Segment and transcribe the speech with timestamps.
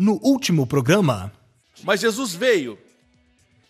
[0.00, 1.30] No último programa.
[1.82, 2.78] Mas Jesus veio.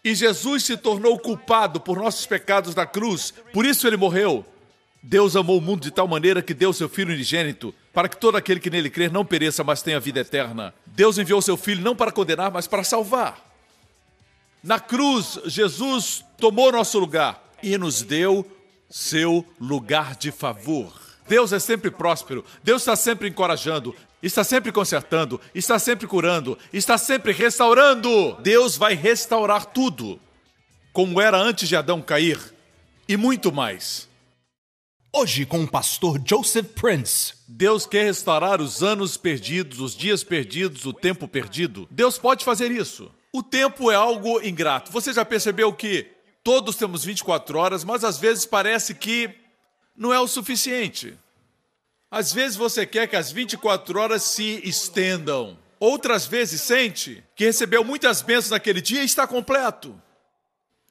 [0.05, 3.35] E Jesus se tornou culpado por nossos pecados na cruz.
[3.53, 4.45] Por isso ele morreu.
[5.03, 8.37] Deus amou o mundo de tal maneira que deu seu Filho unigênito, para que todo
[8.37, 10.73] aquele que nele crer não pereça, mas tenha vida eterna.
[10.87, 13.45] Deus enviou seu Filho não para condenar, mas para salvar.
[14.63, 18.47] Na cruz, Jesus tomou nosso lugar e nos deu
[18.89, 20.93] seu lugar de favor.
[21.29, 26.99] Deus é sempre próspero, Deus está sempre encorajando, está sempre consertando, está sempre curando, está
[26.99, 28.37] sempre restaurando.
[28.41, 30.21] Deus vai restaurar tudo,
[30.93, 32.39] como era antes de Adão cair,
[33.09, 34.09] e muito mais.
[35.13, 37.35] Hoje com o pastor Joseph Prince.
[37.49, 41.89] Deus quer restaurar os anos perdidos, os dias perdidos, o tempo perdido.
[41.91, 43.11] Deus pode fazer isso.
[43.33, 44.93] O tempo é algo ingrato.
[44.93, 46.07] Você já percebeu que
[46.45, 49.31] todos temos 24 horas, mas às vezes parece que
[49.97, 51.19] não é o suficiente.
[52.11, 55.57] Às vezes você quer que as 24 horas se estendam.
[55.79, 60.01] Outras vezes sente que recebeu muitas bênçãos naquele dia e está completo.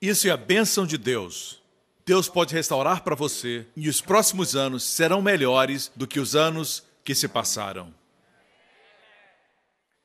[0.01, 1.61] Isso é a bênção de Deus.
[2.05, 6.83] Deus pode restaurar para você e os próximos anos serão melhores do que os anos
[7.03, 7.93] que se passaram.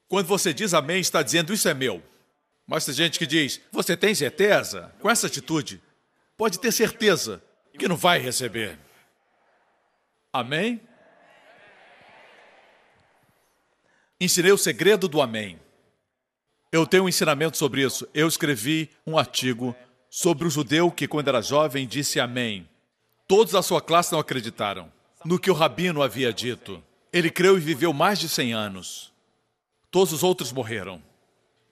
[0.08, 2.02] Quando você diz amém, está dizendo isso é meu.
[2.66, 4.92] Mas tem gente que diz, você tem certeza?
[5.00, 5.80] Com essa atitude,
[6.36, 7.42] pode ter certeza
[7.78, 8.78] que não vai receber.
[10.32, 10.80] Amém?
[14.20, 15.58] Ensinei o segredo do amém.
[16.70, 18.06] Eu tenho um ensinamento sobre isso.
[18.14, 19.74] Eu escrevi um artigo
[20.08, 22.68] sobre o judeu que, quando era jovem, disse Amém.
[23.26, 24.92] Todos da sua classe não acreditaram
[25.24, 26.82] no que o rabino havia dito.
[27.12, 29.12] Ele creu e viveu mais de 100 anos.
[29.90, 31.02] Todos os outros morreram.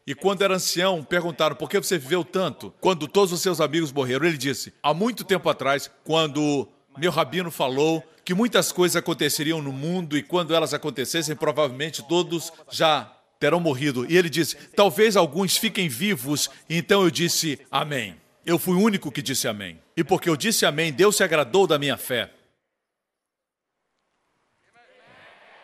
[0.06, 3.92] E quando era ancião, perguntaram por que você viveu tanto quando todos os seus amigos
[3.92, 4.26] morreram.
[4.26, 6.66] Ele disse: há muito tempo atrás, quando
[6.96, 12.52] meu rabino falou que muitas coisas aconteceriam no mundo e quando elas acontecessem, provavelmente todos
[12.70, 14.10] já terão morrido.
[14.10, 16.48] E ele disse: talvez alguns fiquem vivos.
[16.68, 18.20] Então eu disse: Amém.
[18.44, 19.80] Eu fui o único que disse amém.
[19.96, 22.32] E porque eu disse amém, Deus se agradou da minha fé.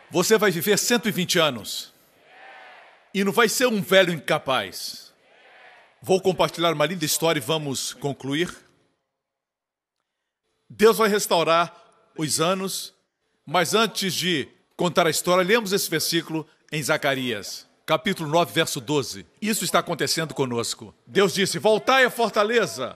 [0.09, 1.93] Você vai viver 120 anos.
[3.13, 5.13] E não vai ser um velho incapaz.
[6.01, 8.49] Vou compartilhar uma linda história e vamos concluir.
[10.69, 11.78] Deus vai restaurar
[12.21, 12.93] os anos,
[13.45, 19.25] mas antes de contar a história, lemos esse versículo em Zacarias capítulo 9, verso 12.
[19.41, 20.93] Isso está acontecendo conosco.
[21.07, 22.95] Deus disse: Voltai à fortaleza.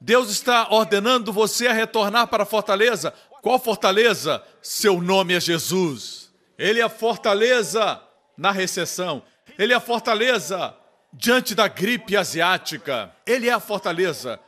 [0.00, 3.12] Deus está ordenando você a retornar para a fortaleza.
[3.42, 4.40] Qual fortaleza?
[4.62, 6.30] Seu nome é Jesus.
[6.56, 8.00] Ele é a fortaleza
[8.38, 9.24] na recessão.
[9.58, 10.72] Ele é a fortaleza
[11.12, 13.12] diante da gripe asiática.
[13.26, 14.38] Ele é a fortaleza.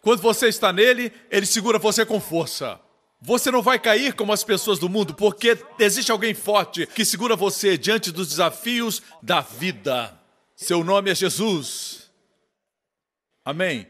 [0.00, 2.78] Quando você está nele, ele segura você com força.
[3.22, 7.36] Você não vai cair como as pessoas do mundo, porque existe alguém forte que segura
[7.36, 10.18] você diante dos desafios da vida.
[10.56, 12.10] Seu nome é Jesus.
[13.44, 13.86] Amém.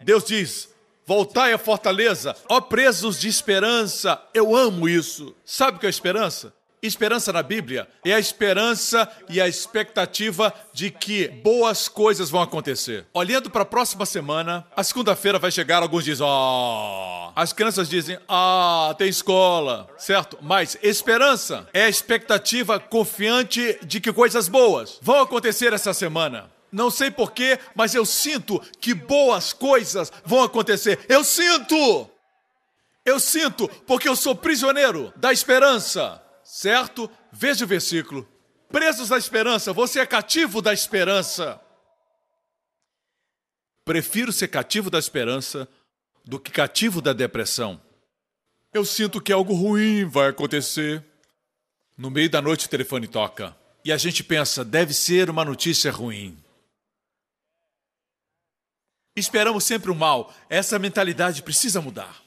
[0.00, 0.68] Deus diz:
[1.04, 4.20] Voltai à fortaleza, ó presos de esperança.
[4.32, 5.34] Eu amo isso.
[5.44, 6.54] Sabe o que é esperança?
[6.86, 13.04] Esperança na Bíblia é a esperança e a expectativa de que boas coisas vão acontecer.
[13.12, 17.28] Olhando para a próxima semana, a segunda-feira vai chegar, alguns dizem, ó.
[17.28, 17.32] Oh.
[17.34, 20.38] As crianças dizem, ah, tem escola, certo?
[20.40, 26.50] Mas esperança é a expectativa confiante de que coisas boas vão acontecer essa semana.
[26.70, 31.00] Não sei porquê, mas eu sinto que boas coisas vão acontecer.
[31.08, 32.10] Eu sinto!
[33.04, 37.10] Eu sinto, porque eu sou prisioneiro da esperança certo?
[37.32, 38.26] Veja o versículo.
[38.68, 41.60] Presos da esperança, você é cativo da esperança.
[43.84, 45.68] Prefiro ser cativo da esperança
[46.24, 47.80] do que cativo da depressão.
[48.72, 51.04] Eu sinto que algo ruim vai acontecer.
[51.96, 55.90] No meio da noite o telefone toca e a gente pensa, deve ser uma notícia
[55.92, 56.36] ruim.
[59.16, 60.34] Esperamos sempre o mal.
[60.50, 62.20] Essa mentalidade precisa mudar.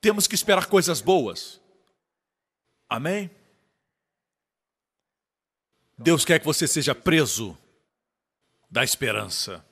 [0.00, 1.60] Temos que esperar coisas boas.
[2.90, 3.30] Amém?
[5.96, 7.56] Deus quer que você seja preso
[8.68, 9.64] da esperança.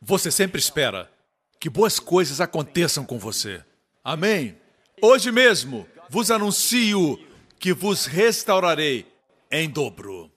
[0.00, 1.10] Você sempre espera
[1.58, 3.64] que boas coisas aconteçam com você.
[4.04, 4.56] Amém?
[5.02, 7.18] Hoje mesmo vos anuncio
[7.58, 9.10] que vos restaurarei
[9.50, 10.30] em dobro.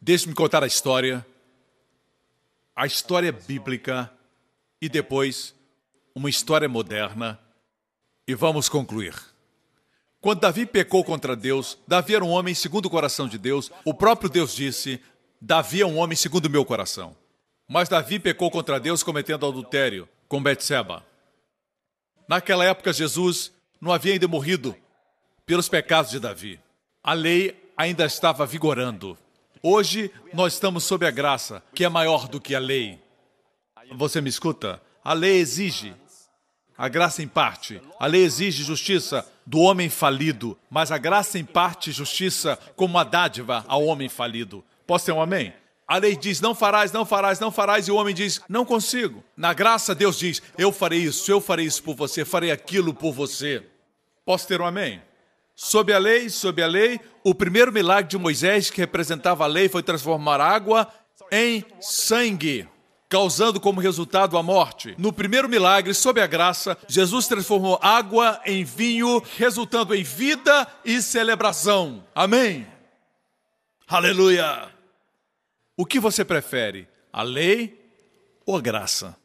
[0.00, 1.24] Deixe-me contar a história,
[2.74, 4.12] a história bíblica
[4.82, 5.54] e depois
[6.14, 7.38] uma história moderna
[8.26, 9.35] e vamos concluir.
[10.26, 13.70] Quando Davi pecou contra Deus, Davi era um homem segundo o coração de Deus.
[13.84, 15.00] O próprio Deus disse:
[15.40, 17.16] Davi é um homem segundo o meu coração.
[17.68, 21.06] Mas Davi pecou contra Deus cometendo adultério com Betseba.
[22.28, 24.74] Naquela época, Jesus não havia ainda morrido
[25.46, 26.58] pelos pecados de Davi.
[27.04, 29.16] A lei ainda estava vigorando.
[29.62, 33.00] Hoje nós estamos sob a graça, que é maior do que a lei.
[33.92, 34.82] Você me escuta?
[35.04, 35.94] A lei exige,
[36.76, 37.80] a graça em parte.
[37.96, 43.04] A lei exige justiça do homem falido, mas a graça em parte justiça como uma
[43.04, 44.64] dádiva ao homem falido.
[44.86, 45.54] Posso ter um amém?
[45.86, 49.22] A lei diz: não farás, não farás, não farás, e o homem diz: não consigo.
[49.36, 53.12] Na graça, Deus diz: eu farei isso, eu farei isso por você, farei aquilo por
[53.12, 53.64] você.
[54.24, 55.00] Posso ter um amém?
[55.54, 59.68] Sob a lei, sob a lei, o primeiro milagre de Moisés, que representava a lei,
[59.68, 60.88] foi transformar água
[61.30, 62.68] em sangue,
[63.08, 64.94] causando como resultado a morte.
[64.98, 71.00] No primeiro milagre, sob a graça, Jesus transformou água em vinho, resultando em vida e
[71.00, 72.04] celebração.
[72.14, 72.66] Amém.
[73.86, 74.68] Aleluia.
[75.76, 77.78] O que você prefere, a lei
[78.44, 79.16] ou a graça?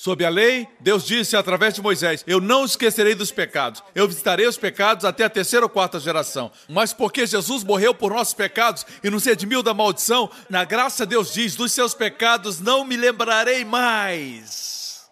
[0.00, 4.46] Sob a lei, Deus disse através de Moisés: Eu não esquecerei dos pecados, eu visitarei
[4.46, 6.50] os pecados até a terceira ou quarta geração.
[6.70, 11.34] Mas porque Jesus morreu por nossos pecados e nos redimiu da maldição, na graça Deus
[11.34, 15.06] diz: Dos seus pecados não me lembrarei mais.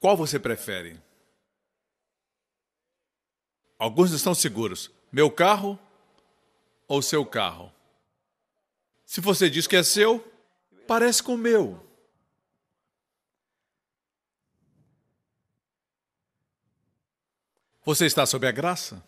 [0.00, 1.00] Qual você prefere?
[3.78, 5.78] Alguns estão seguros: meu carro
[6.88, 7.72] ou seu carro?
[9.04, 10.26] Se você diz que é seu,
[10.88, 11.85] parece com o meu.
[17.86, 19.00] Você está sob a graça?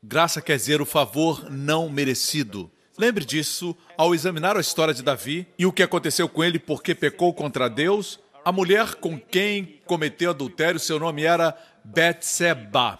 [0.00, 2.70] Graça quer dizer o favor não merecido.
[2.96, 6.94] Lembre disso ao examinar a história de Davi e o que aconteceu com ele porque
[6.94, 8.20] pecou contra Deus.
[8.44, 12.96] A mulher com quem cometeu adultério, seu nome era Betseba.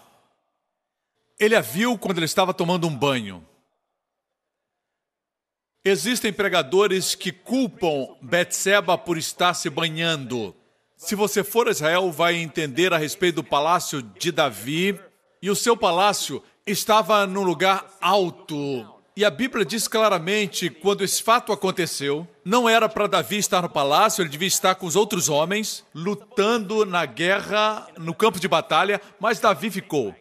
[1.39, 3.47] Ele a viu quando ele estava tomando um banho.
[5.85, 10.53] Existem pregadores que culpam Betseba por estar se banhando.
[10.97, 14.99] Se você for a Israel, vai entender a respeito do palácio de Davi
[15.43, 18.89] e o seu palácio estava num lugar alto.
[19.15, 23.69] E a Bíblia diz claramente, quando esse fato aconteceu, não era para Davi estar no
[23.69, 29.01] palácio, ele devia estar com os outros homens, lutando na guerra, no campo de batalha,
[29.21, 30.15] mas Davi ficou.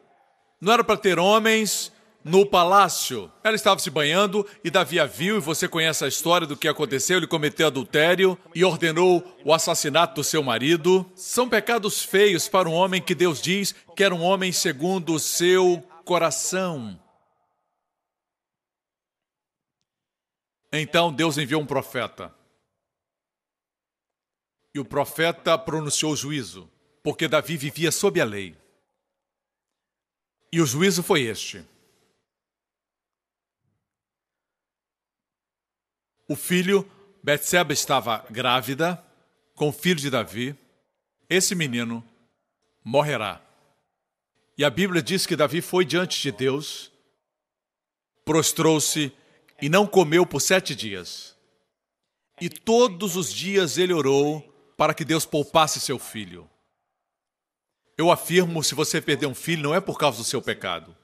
[0.59, 1.91] Não era para ter homens
[2.23, 3.31] no palácio.
[3.43, 6.67] Ela estava se banhando e Davi a viu, e você conhece a história do que
[6.67, 7.17] aconteceu.
[7.17, 11.09] Ele cometeu adultério e ordenou o assassinato do seu marido.
[11.15, 15.19] São pecados feios para um homem que Deus diz que era um homem segundo o
[15.19, 16.99] seu coração.
[20.71, 22.33] Então Deus enviou um profeta.
[24.73, 26.69] E o profeta pronunciou o juízo,
[27.03, 28.55] porque Davi vivia sob a lei.
[30.51, 31.65] E o juízo foi este:
[36.31, 36.89] O filho,
[37.21, 39.03] Betseba estava grávida
[39.53, 40.55] com o filho de Davi.
[41.29, 42.01] Esse menino
[42.81, 43.41] morrerá.
[44.57, 46.89] E a Bíblia diz que Davi foi diante de Deus,
[48.23, 49.11] prostrou-se
[49.61, 51.35] e não comeu por sete dias.
[52.39, 54.39] E todos os dias ele orou
[54.77, 56.49] para que Deus poupasse seu filho.
[57.97, 60.95] Eu afirmo: se você perder um filho, não é por causa do seu pecado,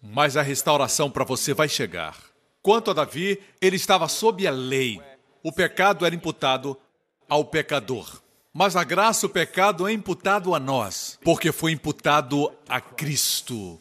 [0.00, 2.31] mas a restauração para você vai chegar.
[2.62, 5.02] Quanto a Davi, ele estava sob a lei.
[5.42, 6.78] O pecado era imputado
[7.28, 8.22] ao pecador.
[8.52, 13.80] Mas a graça, o pecado é imputado a nós, porque foi imputado a Cristo.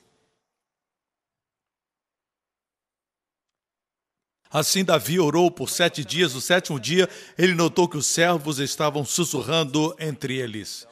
[4.50, 6.34] Assim, Davi orou por sete dias.
[6.34, 7.08] No sétimo dia,
[7.38, 10.88] ele notou que os servos estavam sussurrando entre eles.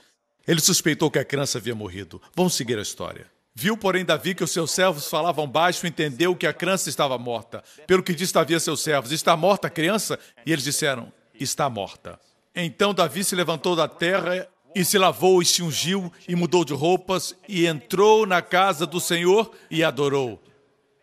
[0.48, 2.22] Ele suspeitou que a criança havia morrido.
[2.36, 3.30] Vamos seguir a história.
[3.60, 7.18] Viu, porém, Davi que os seus servos falavam baixo e entendeu que a criança estava
[7.18, 7.62] morta.
[7.86, 10.18] Pelo que disse Davi a seus servos: Está morta a criança?
[10.46, 12.18] E eles disseram: Está morta.
[12.56, 16.72] Então Davi se levantou da terra e se lavou e se ungiu e mudou de
[16.72, 20.42] roupas e entrou na casa do Senhor e adorou.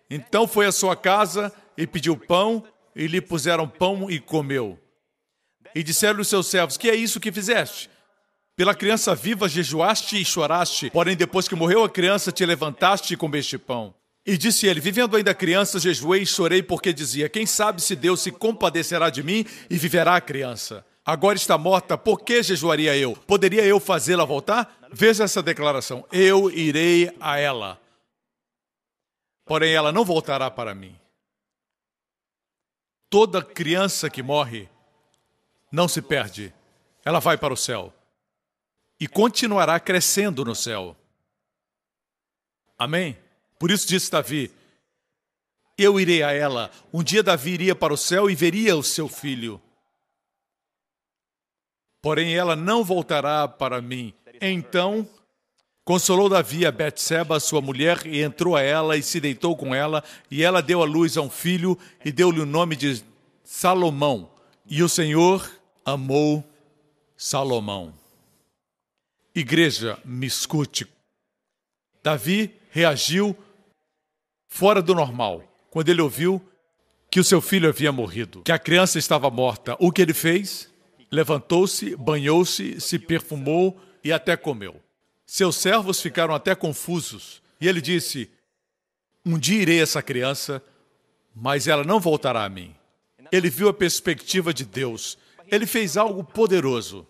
[0.09, 4.79] Então foi à sua casa e pediu pão e lhe puseram pão e comeu.
[5.75, 7.91] E disseram os seus servos: Que é isso que fizeste?
[8.57, 13.17] Pela criança viva jejuaste e choraste, porém depois que morreu a criança te levantaste e
[13.17, 13.95] comeste pão.
[14.25, 18.23] E disse ele: Vivendo ainda criança, jejuei e chorei, porque dizia: Quem sabe se Deus
[18.23, 20.87] se compadecerá de mim e viverá a criança.
[21.05, 23.13] Agora está morta, por que jejuaria eu?
[23.13, 24.75] Poderia eu fazê-la voltar?
[24.91, 27.79] Veja essa declaração: Eu irei a ela.
[29.45, 30.99] porém ela não voltará para mim.
[33.11, 34.67] Toda criança que morre
[35.71, 36.55] não se perde,
[37.05, 37.93] ela vai para o céu
[38.99, 40.97] e continuará crescendo no céu.
[42.79, 43.17] Amém?
[43.59, 44.50] Por isso disse Davi:
[45.79, 46.71] Eu irei a ela.
[46.93, 49.61] Um dia Davi iria para o céu e veria o seu filho.
[52.03, 54.15] Porém ela não voltará para mim.
[54.41, 55.09] Então
[55.85, 60.03] consolou Davi a Betseba, sua mulher, e entrou a ela e se deitou com ela,
[60.31, 63.03] e ela deu à luz a um filho e deu-lhe o nome de
[63.43, 64.31] Salomão.
[64.69, 65.49] E o Senhor
[65.85, 66.45] amou
[67.17, 67.95] Salomão.
[69.37, 70.87] Igreja, me escute.
[72.02, 73.37] Davi reagiu
[74.49, 76.43] fora do normal quando ele ouviu
[77.11, 79.76] que o seu filho havia morrido, que a criança estava morta.
[79.78, 80.73] O que ele fez?
[81.12, 84.81] Levantou-se, banhou-se, se perfumou e até comeu.
[85.26, 88.31] Seus servos ficaram até confusos e ele disse:
[89.23, 90.62] Um dia irei essa criança,
[91.35, 92.75] mas ela não voltará a mim.
[93.31, 95.19] Ele viu a perspectiva de Deus.
[95.47, 97.07] Ele fez algo poderoso.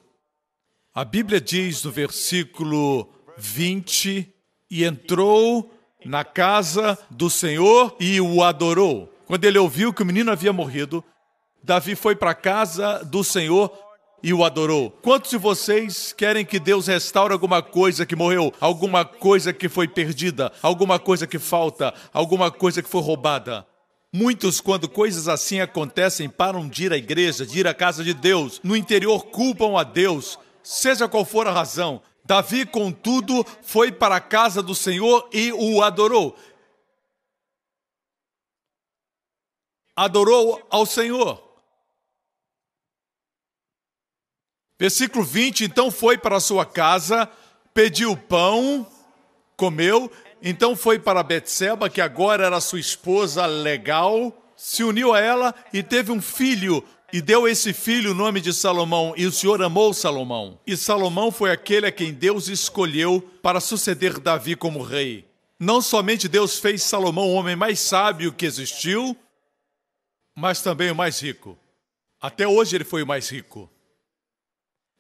[0.97, 4.33] A Bíblia diz no versículo 20:
[4.71, 5.71] E entrou
[6.03, 9.13] na casa do Senhor e o adorou.
[9.27, 11.05] Quando ele ouviu que o menino havia morrido,
[11.63, 13.71] Davi foi para a casa do Senhor
[14.23, 14.91] e o adorou.
[15.03, 19.87] Quantos de vocês querem que Deus restaure alguma coisa que morreu, alguma coisa que foi
[19.87, 23.67] perdida, alguma coisa que falta, alguma coisa que foi roubada?
[24.11, 28.15] Muitos, quando coisas assim acontecem, param de ir à igreja, de ir à casa de
[28.15, 28.63] Deus.
[28.65, 34.21] No interior, culpam a Deus, Seja qual for a razão, Davi, contudo, foi para a
[34.21, 36.37] casa do Senhor e o adorou.
[39.95, 41.41] Adorou ao Senhor.
[44.77, 47.31] Versículo 20: então foi para sua casa,
[47.73, 48.85] pediu pão,
[49.57, 50.11] comeu,
[50.43, 55.81] então foi para Betseba, que agora era sua esposa legal, se uniu a ela e
[55.81, 56.83] teve um filho,
[57.13, 60.59] e deu esse filho o nome de Salomão, e o Senhor amou Salomão.
[60.67, 65.25] E Salomão foi aquele a quem Deus escolheu para suceder Davi como rei.
[65.59, 69.17] Não somente Deus fez Salomão o homem mais sábio que existiu,
[70.35, 71.57] mas também o mais rico.
[72.21, 73.71] Até hoje ele foi o mais rico.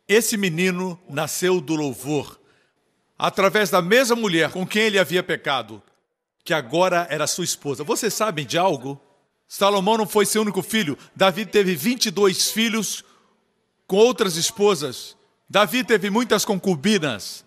[0.08, 2.40] Esse menino nasceu do louvor,
[3.18, 5.82] através da mesma mulher com quem ele havia pecado,
[6.44, 7.82] que agora era sua esposa.
[7.82, 9.00] Vocês sabem de algo?
[9.48, 10.98] Salomão não foi seu único filho.
[11.14, 13.04] Davi teve 22 filhos
[13.86, 15.16] com outras esposas.
[15.48, 17.44] Davi teve muitas concubinas.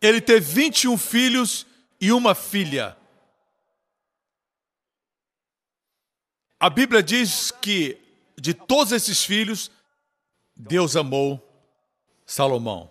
[0.00, 1.66] Ele teve 21 filhos
[2.00, 2.96] e uma filha.
[6.58, 8.06] A Bíblia diz que
[8.38, 9.70] de todos esses filhos,
[10.54, 11.42] Deus amou
[12.24, 12.90] Salomão.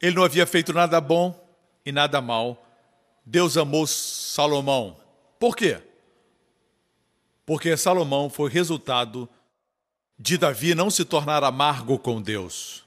[0.00, 1.38] Ele não havia feito nada bom
[1.84, 2.63] e nada mal.
[3.24, 5.00] Deus amou Salomão.
[5.38, 5.80] Por quê?
[7.46, 9.28] Porque Salomão foi resultado
[10.18, 12.84] de Davi não se tornar amargo com Deus.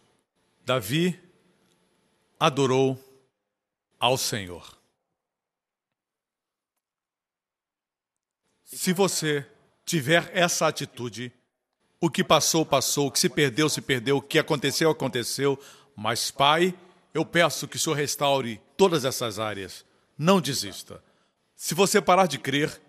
[0.64, 1.20] Davi
[2.40, 3.00] adorou
[4.00, 4.78] ao Senhor.
[8.64, 9.46] Se você
[9.86, 11.32] tiver essa atitude,
[12.00, 15.60] o que passou, passou, o que se perdeu, se perdeu, o que aconteceu, aconteceu,
[15.96, 16.78] mas, Pai,
[17.14, 19.86] eu peço que o Senhor restaure todas essas áreas
[20.18, 21.04] não desista.
[21.56, 22.82] Se você parar de crer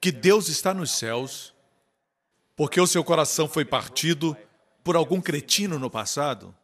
[0.00, 1.54] que Deus está nos céus,
[2.54, 4.36] porque o seu coração foi partido
[4.84, 6.54] por algum cretino no passado,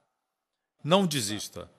[0.82, 1.70] não desista.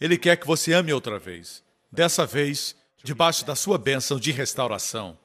[0.00, 1.62] Ele quer que você ame outra vez.
[1.90, 5.18] Dessa vez, debaixo da sua bênção de restauração.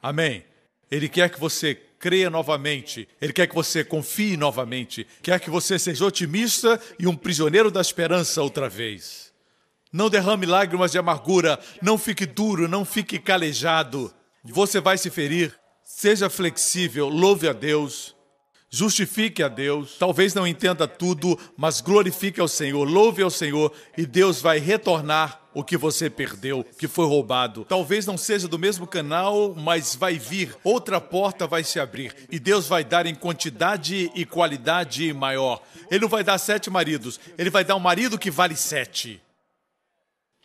[0.00, 0.44] Amém.
[0.90, 5.78] Ele quer que você creia novamente, ele quer que você confie novamente, quer que você
[5.78, 9.33] seja otimista e um prisioneiro da esperança outra vez.
[9.94, 14.12] Não derrame lágrimas de amargura, não fique duro, não fique calejado.
[14.42, 15.54] Você vai se ferir.
[15.84, 18.12] Seja flexível, louve a Deus,
[18.68, 19.96] justifique a Deus.
[19.96, 25.40] Talvez não entenda tudo, mas glorifique ao Senhor, louve ao Senhor e Deus vai retornar
[25.54, 27.64] o que você perdeu, que foi roubado.
[27.68, 32.40] Talvez não seja do mesmo canal, mas vai vir, outra porta vai se abrir e
[32.40, 35.62] Deus vai dar em quantidade e qualidade maior.
[35.88, 39.22] Ele não vai dar sete maridos, ele vai dar um marido que vale sete.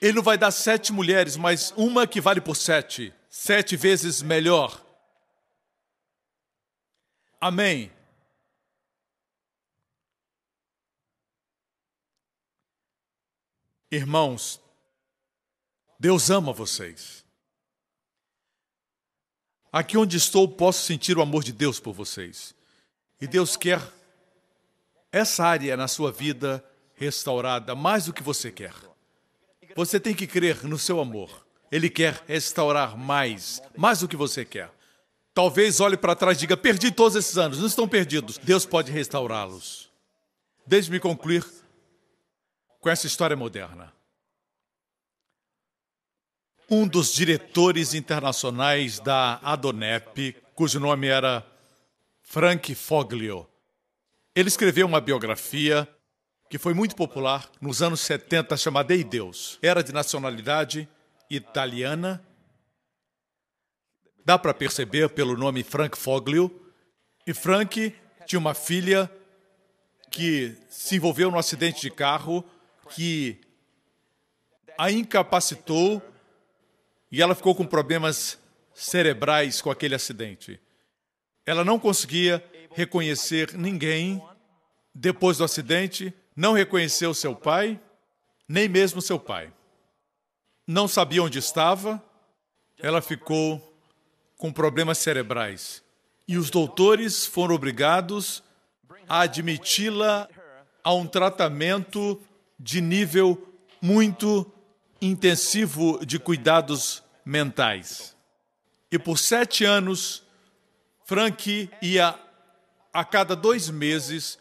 [0.01, 3.13] Ele não vai dar sete mulheres, mas uma que vale por sete.
[3.29, 4.83] Sete vezes melhor.
[7.39, 7.91] Amém.
[13.91, 14.61] Irmãos,
[15.99, 17.25] Deus ama vocês.
[19.71, 22.55] Aqui onde estou, posso sentir o amor de Deus por vocês.
[23.19, 23.81] E Deus quer
[25.11, 26.63] essa área na sua vida
[26.95, 28.88] restaurada mais do que você quer.
[29.79, 31.47] Você tem que crer no seu amor.
[31.71, 34.69] Ele quer restaurar mais, mais do que você quer.
[35.33, 37.59] Talvez olhe para trás e diga: perdi todos esses anos.
[37.59, 38.37] Não estão perdidos.
[38.37, 39.89] Deus pode restaurá-los.
[40.67, 41.45] Deixe-me concluir
[42.81, 43.93] com essa história moderna.
[46.69, 51.49] Um dos diretores internacionais da Adonep, cujo nome era
[52.21, 53.47] Frank Foglio,
[54.35, 55.87] ele escreveu uma biografia
[56.49, 59.59] que foi muito popular nos anos 70, chamada Ei Deus.
[59.61, 60.89] Era de nacionalidade
[61.29, 62.25] italiana.
[64.25, 66.51] Dá para perceber pelo nome Frank Foglio.
[67.27, 69.09] E Frank tinha uma filha
[70.09, 72.43] que se envolveu num acidente de carro
[72.89, 73.39] que
[74.75, 76.01] a incapacitou
[77.11, 78.39] e ela ficou com problemas
[78.73, 80.59] cerebrais com aquele acidente.
[81.45, 84.23] Ela não conseguia reconhecer ninguém
[84.95, 87.79] depois do acidente, não reconheceu seu pai,
[88.47, 89.51] nem mesmo seu pai
[90.69, 91.99] não sabia onde estava,
[92.77, 93.59] ela ficou
[94.37, 95.83] com problemas cerebrais.
[96.27, 98.43] E os doutores foram obrigados
[99.07, 100.29] a admiti-la
[100.83, 102.21] a um tratamento
[102.59, 104.45] de nível muito
[105.01, 108.15] intensivo de cuidados mentais.
[108.91, 110.23] E por sete anos,
[111.03, 112.13] Frank ia
[112.93, 114.37] a cada dois meses,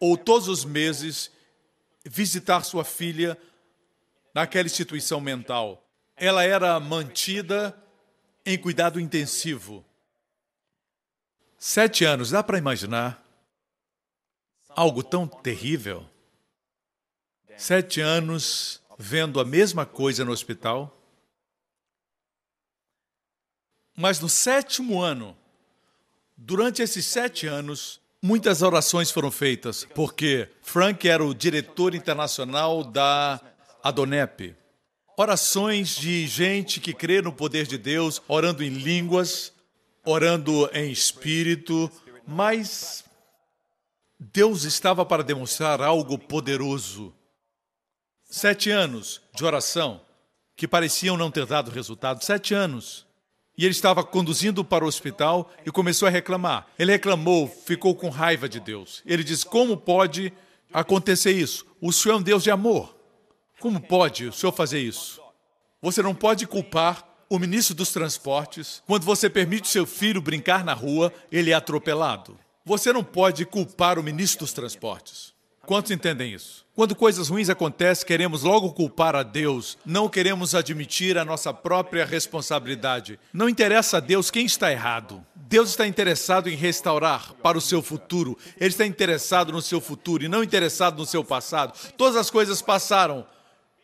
[0.00, 1.30] ou todos os meses,
[2.04, 3.36] visitar sua filha
[4.32, 5.84] naquela instituição mental.
[6.16, 7.76] Ela era mantida
[8.44, 9.84] em cuidado intensivo.
[11.58, 13.24] Sete anos, dá para imaginar
[14.68, 16.08] algo tão terrível?
[17.56, 20.94] Sete anos vendo a mesma coisa no hospital.
[23.96, 25.36] Mas no sétimo ano,
[26.36, 33.40] durante esses sete anos, muitas orações foram feitas, porque Frank era o diretor internacional da
[33.82, 34.54] Adonep.
[35.16, 39.52] Orações de gente que crê no poder de Deus, orando em línguas,
[40.04, 41.90] orando em espírito,
[42.26, 43.04] mas
[44.18, 47.12] Deus estava para demonstrar algo poderoso.
[48.24, 50.00] Sete anos de oração
[50.54, 52.22] que pareciam não ter dado resultado.
[52.24, 53.07] Sete anos.
[53.58, 56.68] E ele estava conduzindo para o hospital e começou a reclamar.
[56.78, 59.02] Ele reclamou, ficou com raiva de Deus.
[59.04, 60.32] Ele disse: Como pode
[60.72, 61.66] acontecer isso?
[61.80, 62.96] O Senhor é um Deus de amor.
[63.58, 65.20] Como pode o senhor fazer isso?
[65.82, 70.74] Você não pode culpar o ministro dos Transportes quando você permite seu filho brincar na
[70.74, 72.38] rua, ele é atropelado.
[72.64, 75.34] Você não pode culpar o ministro dos Transportes.
[75.66, 76.64] Quantos entendem isso?
[76.78, 82.04] Quando coisas ruins acontecem, queremos logo culpar a Deus, não queremos admitir a nossa própria
[82.04, 83.18] responsabilidade.
[83.32, 85.26] Não interessa a Deus quem está errado.
[85.34, 88.38] Deus está interessado em restaurar para o seu futuro.
[88.56, 91.76] Ele está interessado no seu futuro e não interessado no seu passado.
[91.96, 93.26] Todas as coisas passaram,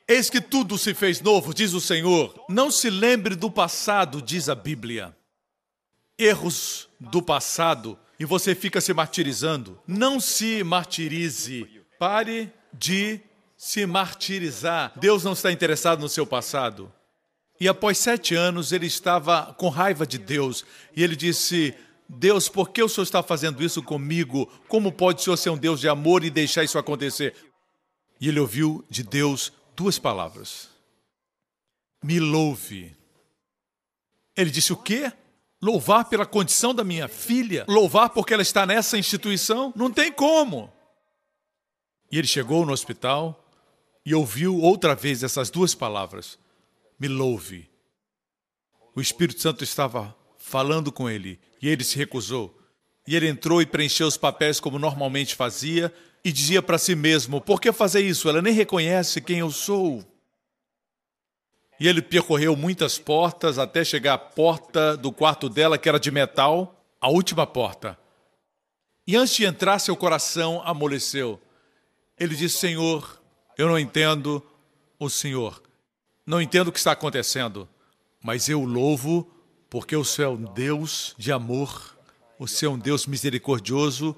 [0.06, 2.44] Eis que tudo se fez novo, diz o Senhor.
[2.48, 5.12] Não se lembre do passado, diz a Bíblia.
[6.16, 9.80] Erros do passado e você fica se martirizando.
[9.84, 11.82] Não se martirize.
[11.98, 13.20] Pare de
[13.56, 14.92] se martirizar.
[14.96, 16.92] Deus não está interessado no seu passado.
[17.60, 20.64] E após sete anos, ele estava com raiva de Deus.
[20.94, 21.74] E ele disse:
[22.08, 24.50] Deus, por que o Senhor está fazendo isso comigo?
[24.68, 27.34] Como pode o Senhor ser um Deus de amor e deixar isso acontecer?
[28.20, 30.68] E ele ouviu de Deus duas palavras.
[32.02, 32.94] Me louve.
[34.36, 35.12] Ele disse o quê?
[35.62, 37.64] Louvar pela condição da minha filha?
[37.68, 39.72] Louvar porque ela está nessa instituição?
[39.74, 40.70] Não tem como.
[42.14, 43.44] E ele chegou no hospital
[44.06, 46.38] e ouviu outra vez essas duas palavras:
[46.96, 47.68] Me louve.
[48.94, 52.56] O Espírito Santo estava falando com ele e ele se recusou.
[53.04, 55.92] E ele entrou e preencheu os papéis como normalmente fazia
[56.24, 58.28] e dizia para si mesmo: Por que fazer isso?
[58.28, 60.00] Ela nem reconhece quem eu sou.
[61.80, 66.12] E ele percorreu muitas portas até chegar à porta do quarto dela, que era de
[66.12, 67.98] metal, a última porta.
[69.04, 71.40] E antes de entrar, seu coração amoleceu.
[72.18, 73.20] Ele disse: Senhor,
[73.56, 74.42] eu não entendo
[74.98, 75.62] o Senhor.
[76.26, 77.68] Não entendo o que está acontecendo,
[78.22, 79.30] mas eu louvo
[79.68, 81.96] porque o Senhor é um Deus de amor,
[82.38, 84.16] o Senhor é um Deus misericordioso,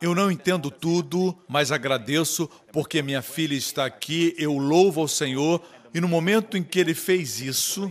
[0.00, 4.34] eu não entendo tudo, mas agradeço porque minha filha está aqui.
[4.36, 5.62] Eu louvo ao Senhor.
[5.94, 7.90] E no momento em que ele fez isso,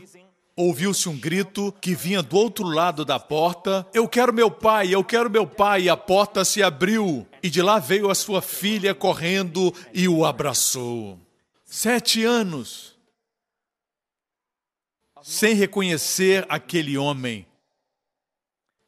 [0.56, 5.04] ouviu-se um grito que vinha do outro lado da porta: Eu quero meu pai, eu
[5.04, 5.84] quero meu pai.
[5.84, 7.28] E a porta se abriu.
[7.44, 11.20] E de lá veio a sua filha correndo e o abraçou.
[11.66, 12.96] Sete anos.
[15.22, 17.48] Sem reconhecer aquele homem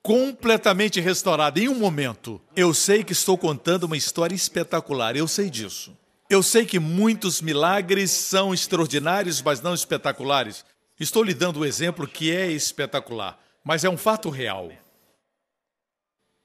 [0.04, 2.40] completamente restaurada em um momento.
[2.56, 5.98] Eu sei que estou contando uma história espetacular, eu sei disso.
[6.30, 10.64] Eu sei que muitos milagres são extraordinários, mas não espetaculares.
[11.00, 14.72] Estou lhe dando um exemplo que é espetacular, mas é um fato real.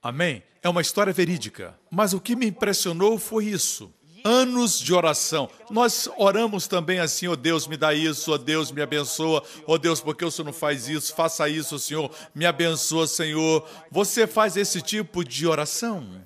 [0.03, 0.43] Amém?
[0.63, 1.79] É uma história verídica.
[1.91, 3.93] Mas o que me impressionou foi isso.
[4.25, 5.51] Anos de oração.
[5.71, 9.43] Nós oramos também assim, ó oh Deus, me dá isso, ó oh Deus, me abençoa,
[9.67, 13.69] ó oh Deus, porque o Senhor não faz isso, faça isso, Senhor, me abençoa, Senhor.
[13.91, 16.25] Você faz esse tipo de oração?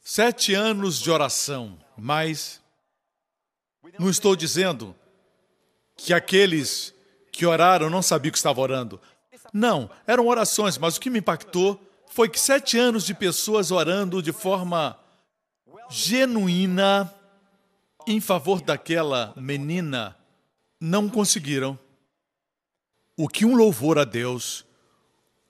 [0.00, 2.60] Sete anos de oração, mas
[3.98, 4.96] não estou dizendo
[5.98, 6.94] que aqueles
[7.30, 9.00] que oraram não sabiam que estavam orando.
[9.52, 11.78] Não, eram orações, mas o que me impactou
[12.10, 14.98] foi que sete anos de pessoas orando de forma
[15.90, 17.12] genuína
[18.06, 20.16] em favor daquela menina
[20.80, 21.78] não conseguiram
[23.16, 24.64] o que um louvor a Deus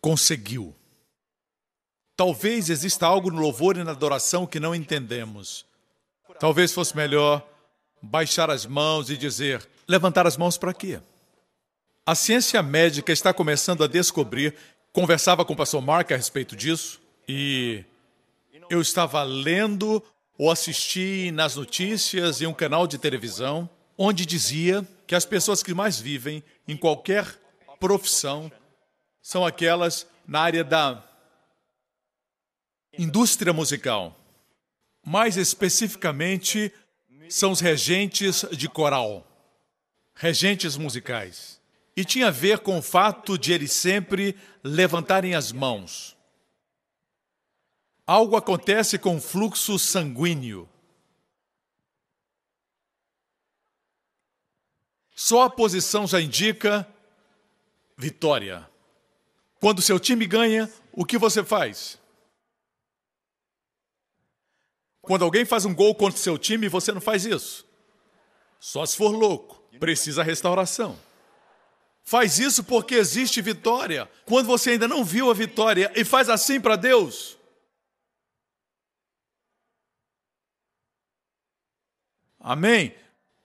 [0.01, 0.75] conseguiu.
[2.17, 5.67] Talvez exista algo no louvor e na adoração que não entendemos.
[6.41, 7.47] Talvez fosse melhor
[8.03, 11.01] baixar as mãos e dizer: levantar as mãos para quê?
[12.05, 14.55] A ciência médica está começando a descobrir.
[14.92, 17.85] Conversava com o pastor Mark a respeito disso e
[18.70, 20.03] eu estava lendo
[20.38, 25.74] ou assisti nas notícias em um canal de televisão onde dizia que as pessoas que
[25.74, 27.27] mais vivem em qualquer
[27.81, 28.51] profissão
[29.20, 31.05] são aquelas na área da
[32.96, 34.16] indústria musical.
[35.05, 36.72] Mais especificamente,
[37.29, 39.27] são os regentes de coral,
[40.18, 41.61] regentes musicais.
[41.96, 46.16] E tinha a ver com o fato de eles sempre levantarem as mãos.
[48.07, 50.68] Algo acontece com o fluxo sanguíneo.
[55.14, 56.87] Só a posição já indica
[57.96, 58.68] vitória.
[59.61, 61.98] Quando seu time ganha, o que você faz?
[65.02, 67.66] Quando alguém faz um gol contra seu time, você não faz isso.
[68.61, 69.58] Só se for louco.
[69.79, 70.99] Precisa restauração.
[72.03, 74.09] Faz isso porque existe vitória.
[74.25, 77.37] Quando você ainda não viu a vitória e faz assim para Deus.
[82.41, 82.95] Amém?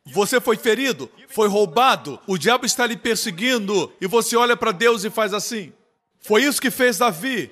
[0.06, 5.04] Você foi ferido, foi roubado, o diabo está lhe perseguindo e você olha para Deus
[5.04, 5.74] e faz assim.
[6.22, 7.52] Foi isso que fez Davi.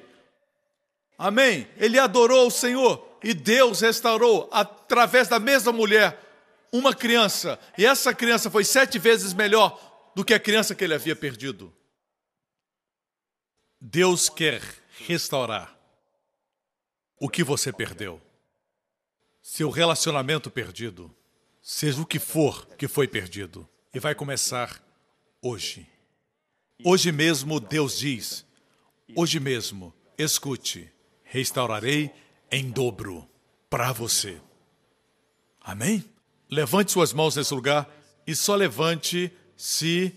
[1.17, 1.67] Amém?
[1.77, 6.30] Ele adorou o Senhor e Deus restaurou, através da mesma mulher,
[6.71, 7.59] uma criança.
[7.77, 11.73] E essa criança foi sete vezes melhor do que a criança que ele havia perdido.
[13.79, 14.61] Deus quer
[15.07, 15.77] restaurar
[17.19, 18.21] o que você perdeu.
[19.41, 21.13] Seu relacionamento perdido,
[21.61, 23.67] seja o que for que foi perdido.
[23.93, 24.81] E vai começar
[25.41, 25.87] hoje.
[26.83, 28.45] Hoje mesmo Deus diz:
[29.15, 30.91] hoje mesmo, escute,
[31.23, 32.11] restaurarei
[32.51, 33.27] em dobro
[33.69, 34.39] para você.
[35.59, 36.10] Amém?
[36.51, 37.89] Levante suas mãos nesse lugar
[38.27, 40.13] e só levante se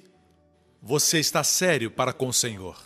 [0.83, 2.77] você está sério para com o Senhor.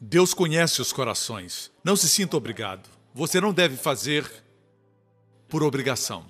[0.00, 1.70] Deus conhece os corações.
[1.84, 2.88] Não se sinta obrigado.
[3.14, 4.26] Você não deve fazer
[5.46, 6.24] por obrigação.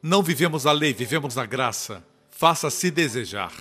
[0.00, 2.04] Não vivemos a lei, vivemos na graça.
[2.30, 3.52] Faça-se desejar.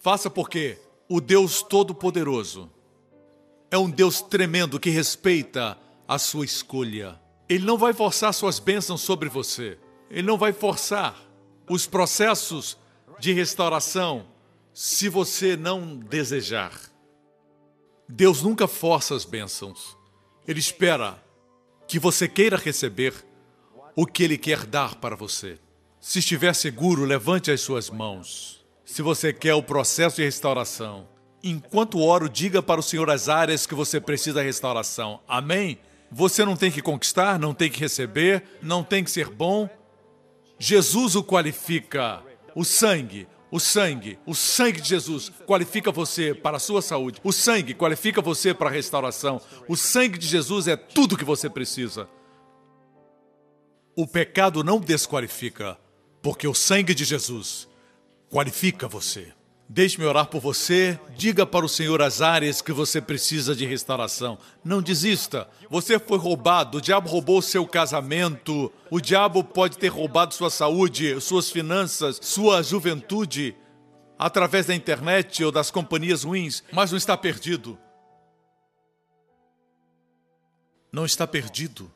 [0.00, 0.76] Faça porque
[1.08, 2.68] o Deus Todo-Poderoso
[3.70, 7.20] é um Deus tremendo que respeita a sua escolha.
[7.48, 9.78] Ele não vai forçar suas bênçãos sobre você.
[10.10, 11.27] Ele não vai forçar
[11.68, 12.76] os processos
[13.18, 14.26] de restauração
[14.72, 16.72] se você não desejar.
[18.08, 19.96] Deus nunca força as bênçãos.
[20.46, 21.22] Ele espera
[21.86, 23.12] que você queira receber
[23.94, 25.58] o que Ele quer dar para você.
[26.00, 28.64] Se estiver seguro, levante as suas mãos.
[28.84, 31.08] Se você quer o processo de restauração,
[31.42, 35.20] enquanto oro, diga para o Senhor as áreas que você precisa de restauração.
[35.26, 35.78] Amém?
[36.10, 39.68] Você não tem que conquistar, não tem que receber, não tem que ser bom.
[40.58, 42.22] Jesus o qualifica.
[42.54, 47.20] O sangue, o sangue, o sangue de Jesus qualifica você para a sua saúde.
[47.22, 49.40] O sangue qualifica você para a restauração.
[49.68, 52.08] O sangue de Jesus é tudo que você precisa.
[53.96, 55.78] O pecado não desqualifica,
[56.20, 57.68] porque o sangue de Jesus
[58.28, 59.32] qualifica você.
[59.68, 60.98] Deixe-me orar por você.
[61.14, 64.38] Diga para o Senhor as áreas que você precisa de restauração.
[64.64, 65.46] Não desista.
[65.68, 66.78] Você foi roubado.
[66.78, 68.72] O diabo roubou seu casamento.
[68.90, 73.54] O diabo pode ter roubado sua saúde, suas finanças, sua juventude
[74.18, 77.78] através da internet ou das companhias ruins, mas não está perdido.
[80.90, 81.92] Não está perdido.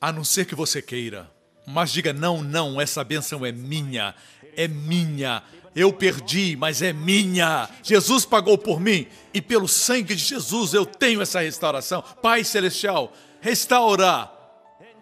[0.00, 1.30] A não ser que você queira.
[1.66, 4.14] Mas diga: não, não, essa bênção é minha.
[4.56, 5.42] É minha
[5.74, 7.68] eu perdi, mas é minha.
[7.82, 12.02] Jesus pagou por mim e pelo sangue de Jesus eu tenho essa restauração.
[12.20, 14.30] Pai Celestial, restaura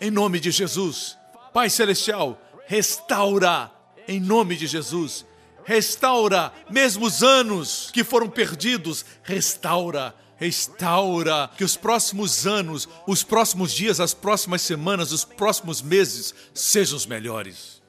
[0.00, 1.16] em nome de Jesus.
[1.52, 3.70] Pai Celestial, restaura
[4.06, 5.24] em nome de Jesus.
[5.64, 9.04] Restaura mesmo os anos que foram perdidos.
[9.22, 11.50] Restaura, restaura.
[11.56, 17.06] Que os próximos anos, os próximos dias, as próximas semanas, os próximos meses sejam os
[17.06, 17.82] melhores.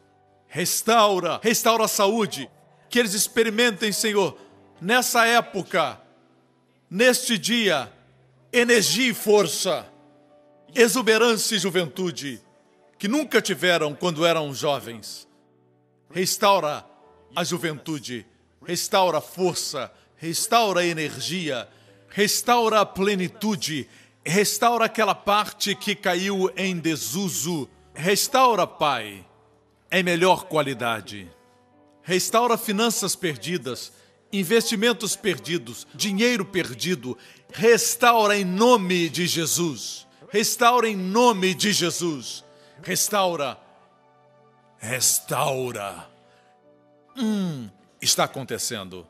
[0.47, 2.49] Restaura, restaura a saúde.
[2.89, 4.37] Que eles experimentem, Senhor,
[4.81, 5.99] nessa época,
[6.89, 7.91] neste dia,
[8.51, 9.85] energia e força,
[10.73, 12.41] exuberância e juventude
[12.99, 15.25] que nunca tiveram quando eram jovens.
[16.11, 16.85] Restaura
[17.33, 18.25] a juventude,
[18.61, 21.67] restaura a força, restaura a energia,
[22.09, 23.87] restaura a plenitude,
[24.25, 27.69] restaura aquela parte que caiu em desuso.
[27.93, 29.25] Restaura, Pai,
[29.89, 31.31] em melhor qualidade.
[32.09, 33.93] Restaura finanças perdidas,
[34.33, 37.15] investimentos perdidos, dinheiro perdido.
[37.53, 40.07] Restaura em nome de Jesus.
[40.31, 42.43] Restaura em nome de Jesus.
[42.81, 43.59] Restaura.
[44.79, 46.09] Restaura.
[47.15, 47.69] Hum,
[48.01, 49.05] está acontecendo.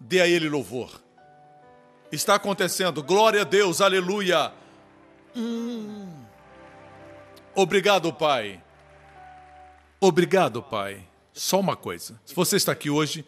[0.00, 1.02] Dê a Ele louvor.
[2.10, 3.02] Está acontecendo.
[3.02, 3.82] Glória a Deus.
[3.82, 4.50] Aleluia.
[5.36, 6.10] Hum.
[7.54, 8.64] Obrigado, Pai.
[10.00, 11.07] Obrigado, Pai.
[11.38, 12.20] Só uma coisa.
[12.26, 13.24] Se você está aqui hoje,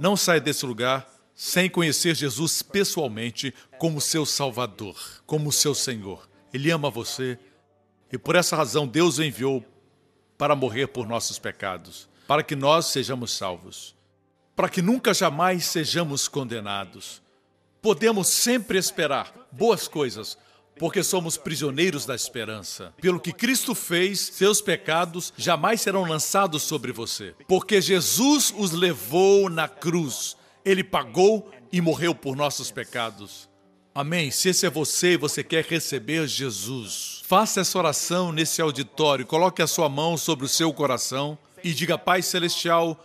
[0.00, 6.28] não saia desse lugar sem conhecer Jesus pessoalmente como seu Salvador, como seu Senhor.
[6.52, 7.38] Ele ama você
[8.10, 9.64] e por essa razão Deus o enviou
[10.36, 13.94] para morrer por nossos pecados, para que nós sejamos salvos,
[14.56, 17.22] para que nunca jamais sejamos condenados.
[17.80, 20.36] Podemos sempre esperar boas coisas,
[20.78, 22.92] porque somos prisioneiros da esperança.
[23.00, 29.48] Pelo que Cristo fez, seus pecados jamais serão lançados sobre você, porque Jesus os levou
[29.48, 30.36] na cruz.
[30.64, 33.48] Ele pagou e morreu por nossos pecados.
[33.94, 34.30] Amém.
[34.30, 39.24] Se esse é você e você quer receber Jesus, faça essa oração nesse auditório.
[39.24, 43.02] Coloque a sua mão sobre o seu coração e diga: Pai Celestial,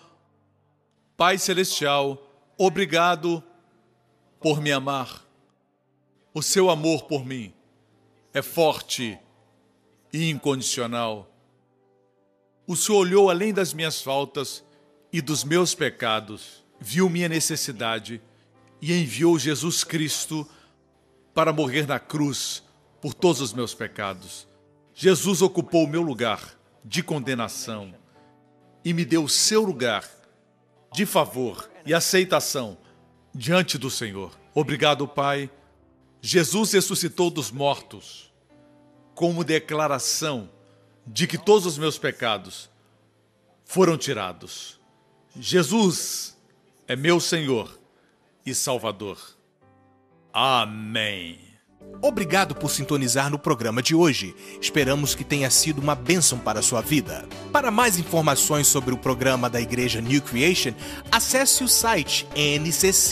[1.16, 2.22] Pai Celestial,
[2.58, 3.42] obrigado
[4.42, 5.26] por me amar.
[6.34, 7.54] O seu amor por mim
[8.34, 9.17] é forte
[10.12, 11.30] e incondicional.
[12.65, 14.63] O Senhor olhou além das minhas faltas
[15.12, 18.22] e dos meus pecados, viu minha necessidade
[18.82, 20.48] e enviou Jesus Cristo
[21.34, 22.63] para morrer na cruz
[23.02, 24.48] por todos os meus pecados.
[24.94, 27.94] Jesus ocupou o meu lugar de condenação
[28.84, 30.10] e me deu o seu lugar
[30.94, 32.78] de favor e aceitação
[33.34, 34.38] diante do Senhor.
[34.54, 35.50] Obrigado, Pai.
[36.22, 38.32] Jesus ressuscitou dos mortos
[39.16, 40.50] como declaração
[41.06, 42.70] de que todos os meus pecados
[43.66, 44.80] foram tirados.
[45.36, 46.38] Jesus
[46.88, 47.80] é meu Senhor
[48.46, 49.18] e Salvador.
[50.32, 51.40] Amém.
[52.02, 54.36] Obrigado por sintonizar no programa de hoje.
[54.62, 57.28] Esperamos que tenha sido uma bênção para a sua vida.
[57.52, 60.74] Para mais informações sobre o programa da Igreja New Creation,
[61.12, 63.12] acesse o site ncctv.org.sg.